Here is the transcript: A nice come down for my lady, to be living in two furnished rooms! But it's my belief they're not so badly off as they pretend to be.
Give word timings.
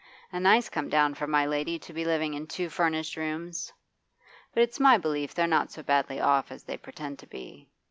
A 0.31 0.39
nice 0.39 0.67
come 0.67 0.89
down 0.89 1.13
for 1.13 1.27
my 1.27 1.45
lady, 1.45 1.77
to 1.77 1.93
be 1.93 2.03
living 2.05 2.33
in 2.33 2.47
two 2.47 2.69
furnished 2.71 3.15
rooms! 3.17 3.71
But 4.51 4.63
it's 4.63 4.79
my 4.79 4.97
belief 4.97 5.35
they're 5.35 5.45
not 5.45 5.71
so 5.71 5.83
badly 5.83 6.19
off 6.19 6.51
as 6.51 6.63
they 6.63 6.77
pretend 6.77 7.19
to 7.19 7.27
be. 7.27 7.69